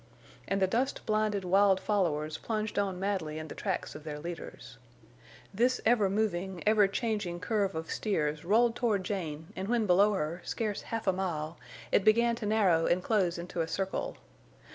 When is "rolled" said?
8.43-8.75